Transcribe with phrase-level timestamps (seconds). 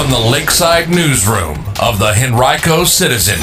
[0.00, 3.38] from the Lakeside Newsroom of the Henrico Citizen,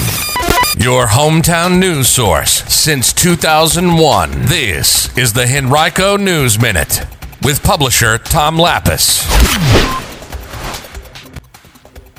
[0.83, 4.31] your hometown news source since 2001.
[4.45, 7.05] This is the Henrico News Minute
[7.43, 9.23] with publisher Tom Lappas.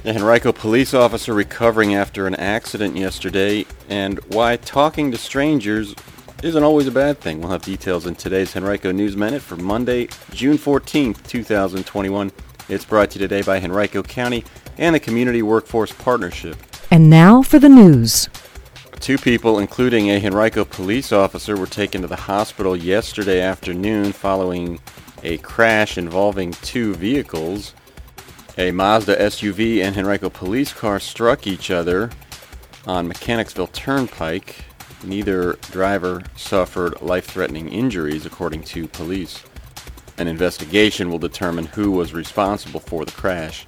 [0.05, 5.97] A Henrico police officer recovering after an accident yesterday, and why talking to strangers
[6.45, 7.41] isn't always a bad thing.
[7.41, 12.31] We'll have details in today's Henrico News Minute for Monday, June 14th, 2021.
[12.69, 14.45] It's brought to you today by Henrico County
[14.77, 16.57] and the Community Workforce Partnership.
[16.91, 18.29] And now for the news.
[19.01, 24.81] Two people, including a Henrico police officer, were taken to the hospital yesterday afternoon following
[25.23, 27.73] a crash involving two vehicles.
[28.59, 32.11] A Mazda SUV and Henrico police car struck each other
[32.87, 34.57] on Mechanicsville Turnpike.
[35.03, 39.43] Neither driver suffered life-threatening injuries, according to police.
[40.19, 43.67] An investigation will determine who was responsible for the crash.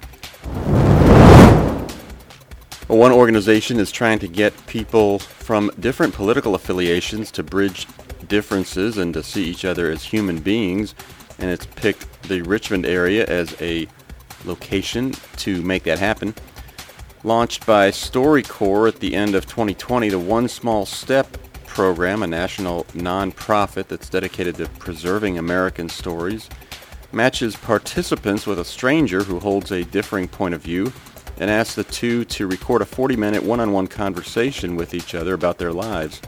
[2.87, 7.87] One organization is trying to get people from different political affiliations to bridge
[8.27, 10.93] differences and to see each other as human beings,
[11.39, 13.87] and it's picked the Richmond area as a
[14.43, 16.35] location to make that happen.
[17.23, 21.37] Launched by StoryCorps at the end of 2020, the One Small Step
[21.73, 26.49] program, a national nonprofit that's dedicated to preserving American stories,
[27.13, 30.91] matches participants with a stranger who holds a differing point of view
[31.37, 35.71] and asks the two to record a 40-minute one-on-one conversation with each other about their
[35.71, 36.21] lives.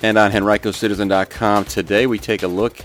[0.00, 2.78] And on HenricoCitizen.com today, we take a look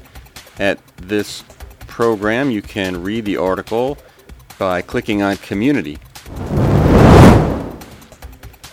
[0.58, 1.44] at this
[1.82, 2.50] program.
[2.50, 3.98] You can read the article
[4.58, 6.00] by clicking on Community.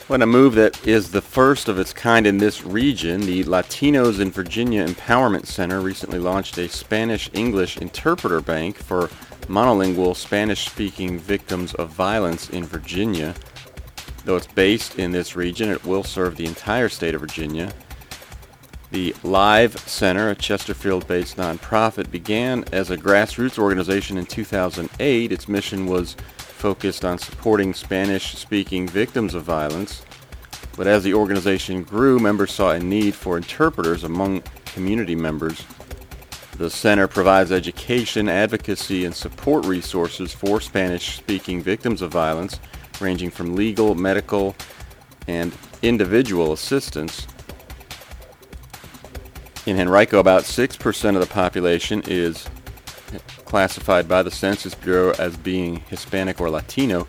[0.09, 3.23] What a move that is the first of its kind in this region.
[3.23, 9.09] The Latinos in Virginia Empowerment Center recently launched a Spanish-English interpreter bank for
[9.49, 13.35] monolingual Spanish-speaking victims of violence in Virginia.
[14.25, 17.73] Though it's based in this region, it will serve the entire state of Virginia.
[18.93, 25.33] The Live Center, a Chesterfield-based nonprofit, began as a grassroots organization in 2008.
[25.33, 26.15] Its mission was
[26.67, 30.03] focused on supporting Spanish-speaking victims of violence,
[30.77, 35.65] but as the organization grew, members saw a need for interpreters among community members.
[36.59, 42.59] The center provides education, advocacy, and support resources for Spanish-speaking victims of violence,
[43.01, 44.57] ranging from legal, medical,
[45.29, 47.29] and individual assistance.
[49.67, 52.49] In Henrico, about 6% of the population is
[53.45, 57.07] classified by the Census Bureau as being Hispanic or Latino.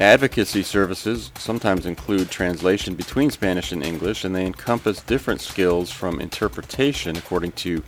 [0.00, 6.20] Advocacy services sometimes include translation between Spanish and English, and they encompass different skills from
[6.20, 7.82] interpretation, according to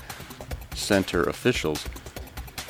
[0.75, 1.85] center officials.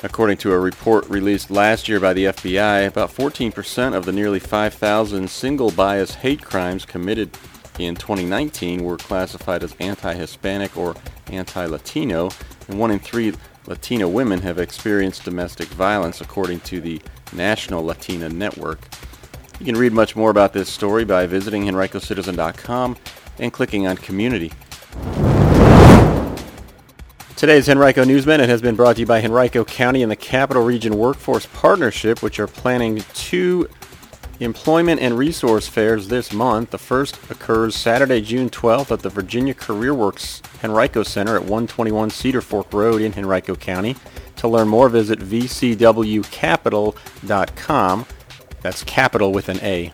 [0.03, 4.39] According to a report released last year by the FBI, about 14% of the nearly
[4.39, 7.35] 5,000 single bias hate crimes committed
[7.79, 10.95] in 2019 were classified as anti-Hispanic or
[11.27, 12.29] anti-Latino,
[12.67, 13.33] and one in three
[13.67, 17.01] Latino women have experienced domestic violence, according to the
[17.33, 18.79] National Latina Network.
[19.59, 22.97] You can read much more about this story by visiting henricocitizen.com
[23.39, 24.51] and clicking on Community.
[27.35, 30.63] Today's Henrico News Minute has been brought to you by Henrico County and the Capital
[30.63, 33.69] Region Workforce Partnership, which are planning two
[34.39, 36.71] employment and resource fairs this month.
[36.71, 42.41] The first occurs Saturday, June 12th at the Virginia CareerWorks Henrico Center at 121 Cedar
[42.41, 43.95] Fork Road in Henrico County.
[44.37, 48.05] To learn more, visit vcwcapital.com.
[48.61, 49.93] That's capital with an A.